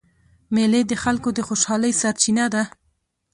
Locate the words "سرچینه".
2.01-2.45